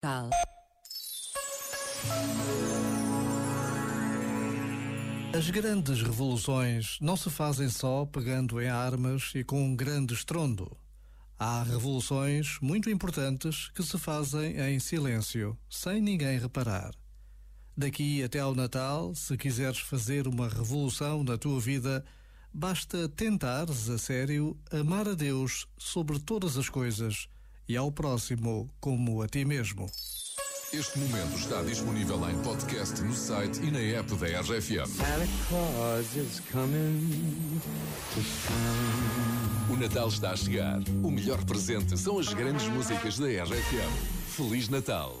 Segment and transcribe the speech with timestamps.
[0.00, 0.30] Tal.
[5.36, 10.74] As grandes revoluções não se fazem só pegando em armas e com um grande estrondo.
[11.38, 16.92] Há revoluções muito importantes que se fazem em silêncio, sem ninguém reparar.
[17.76, 22.02] Daqui até ao Natal, se quiseres fazer uma revolução na tua vida,
[22.54, 27.28] basta tentares a sério amar a Deus sobre todas as coisas
[27.68, 29.86] e ao próximo como a ti mesmo.
[30.72, 34.86] Este momento está disponível em podcast no site e na app da RFM.
[34.86, 37.60] Santa Claus is coming
[38.14, 39.74] to town.
[39.74, 40.78] O Natal está a chegar.
[41.02, 43.92] O melhor presente são as grandes músicas da RFM.
[44.28, 45.20] Feliz Natal!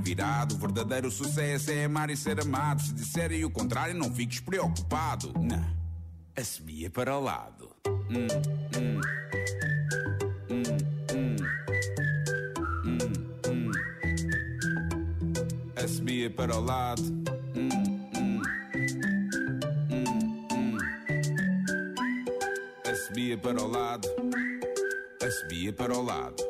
[0.00, 0.54] virado.
[0.54, 2.82] O verdadeiro sucesso é amar e ser amado.
[2.82, 5.32] Se disserem o contrário, não fiques preocupado.
[5.38, 5.64] Não,
[6.36, 7.70] assobia para o lado.
[7.86, 8.26] Hum,
[8.76, 9.00] hum.
[10.50, 10.62] Hum,
[11.14, 11.36] hum.
[12.84, 12.98] Hum,
[13.46, 13.70] hum.
[15.76, 17.02] Assobia para o lado.
[17.02, 17.68] Hum,
[18.16, 18.42] hum.
[19.90, 20.08] Hum,
[20.52, 20.78] hum.
[22.90, 24.08] Assobia para o lado.
[25.22, 26.49] Assobia para o lado.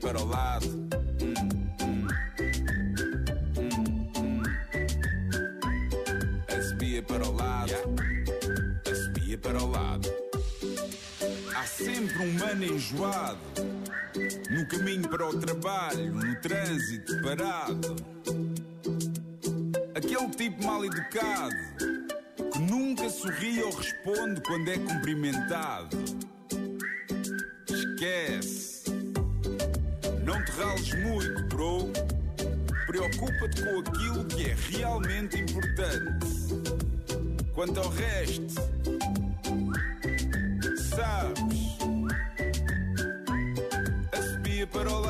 [0.00, 0.66] Para o lado.
[1.22, 1.34] Hum,
[1.80, 2.08] hum.
[4.18, 4.42] Hum.
[6.48, 7.72] Assobia para o lado.
[8.90, 10.12] Assobia para o lado.
[11.56, 13.38] Há sempre um mano enjoado
[14.50, 17.96] no caminho para o trabalho, no trânsito parado.
[19.94, 21.56] Aquele tipo mal educado
[22.52, 25.96] que nunca sorri ou responde quando é cumprimentado.
[27.68, 28.73] Esquece.
[30.56, 31.90] Rales muito, bro.
[32.86, 36.26] Preocupa-te com aquilo que é realmente importante.
[37.52, 38.54] Quanto ao resto,
[40.94, 41.78] sabes.
[44.12, 45.03] Assobia para o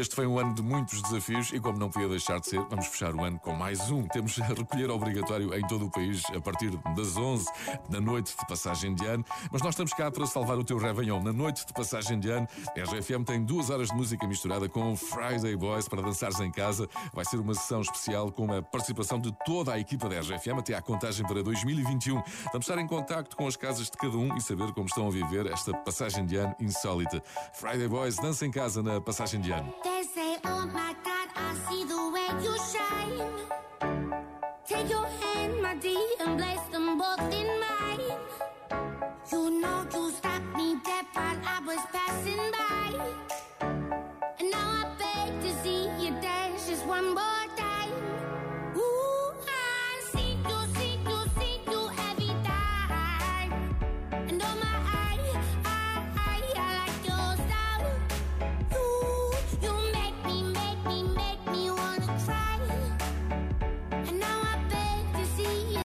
[0.00, 2.86] Este foi um ano de muitos desafios e, como não podia deixar de ser, vamos
[2.86, 4.02] fechar o ano com mais um.
[4.04, 7.44] Temos a recolher obrigatório em todo o país a partir das 11
[7.90, 9.22] da noite de passagem de ano.
[9.52, 11.22] Mas nós estamos cá para salvar o teu Réveillon.
[11.22, 14.96] Na noite de passagem de ano, a RFM tem duas horas de música misturada com
[14.96, 16.88] Friday Boys para dançares em casa.
[17.12, 20.72] Vai ser uma sessão especial com a participação de toda a equipa da RFM até
[20.72, 22.22] à contagem para 2021.
[22.52, 25.10] Vamos estar em contacto com as casas de cada um e saber como estão a
[25.10, 27.22] viver esta passagem de ano insólita.
[27.52, 29.89] Friday Boys, dança em casa na passagem de ano.
[30.00, 33.59] They say, Oh my God, I see the way you shine.